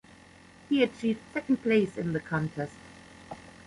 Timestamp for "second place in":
1.31-2.13